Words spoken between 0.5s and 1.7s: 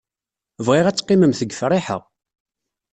Bɣiɣ ad teqqimemt deg